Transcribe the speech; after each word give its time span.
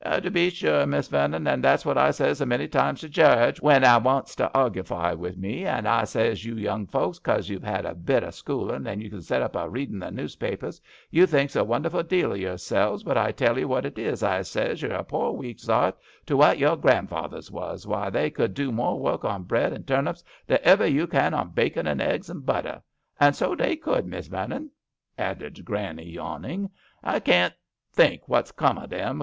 "To 0.03 0.31
be 0.31 0.49
zure. 0.49 0.87
Miss 0.87 1.09
Vernon; 1.09 1.43
that's 1.61 1.85
what 1.85 1.95
I 1.95 2.09
zays 2.09 2.41
a 2.41 2.45
many 2.47 2.67
times 2.67 3.01
to 3.01 3.07
Jarge 3.07 3.61
when 3.61 3.83
'a 3.83 3.99
wants 3.99 4.35
to 4.37 4.49
arguefy 4.51 5.15
wi' 5.15 5.35
me. 5.37 5.67
* 5.67 5.67
Ah!' 5.67 5.81
I 6.01 6.05
zays, 6.05 6.43
* 6.43 6.43
you 6.43 6.55
young 6.55 6.87
folks, 6.87 7.19
cos 7.19 7.49
you've 7.49 7.63
'ad 7.63 7.85
a 7.85 7.93
bit 7.93 8.23
o' 8.23 8.31
schoolin' 8.31 8.87
and 8.87 8.99
can 8.99 9.21
zet 9.21 9.43
up 9.43 9.55
a 9.55 9.69
readin' 9.69 9.99
the 9.99 10.09
newspapers, 10.09 10.81
you 11.11 11.27
GRANNY 11.27 11.49
LOVELOCK 11.53 11.55
AT 11.55 11.59
HOME. 11.61 11.67
171 11.67 12.01
thinks 12.01 12.15
a 12.17 12.31
wonderful 12.31 12.31
deal 12.31 12.31
o' 12.31 12.49
your 12.49 12.57
selves; 12.57 13.03
but 13.03 13.15
I 13.15 13.31
tell 13.31 13.59
'ee 13.59 13.65
what 13.65 13.85
it 13.85 13.99
is/ 13.99 14.23
I 14.23 14.41
zays, 14.41 14.81
* 14.81 14.81
you're 14.81 14.91
a 14.91 15.03
poor 15.03 15.33
weak 15.33 15.59
sart 15.59 15.95
to 16.25 16.35
what 16.35 16.57
your 16.57 16.77
grandfathers 16.77 17.51
was. 17.51 17.85
Why, 17.85 18.09
they 18.09 18.31
could 18.31 18.55
do 18.55 18.71
more 18.71 18.99
work 18.99 19.23
on 19.23 19.43
bread 19.43 19.71
and 19.71 19.85
turnips 19.85 20.23
than 20.47 20.61
iver 20.65 20.87
you 20.87 21.05
can 21.05 21.35
on 21.35 21.49
bacon 21.51 21.85
and 21.85 22.01
eggs 22.01 22.27
and 22.27 22.43
butter.* 22.43 22.81
And 23.19 23.35
so 23.35 23.53
they 23.53 23.75
could, 23.75 24.07
Miss 24.07 24.25
Vernon," 24.25 24.71
added 25.19 25.63
Granny, 25.63 26.09
yawn 26.09 26.43
ing." 26.45 26.71
I 27.03 27.19
caen't 27.19 27.53
think 27.93 28.27
what's 28.27 28.51
come 28.51 28.81
to 28.81 28.87
them. 28.87 29.19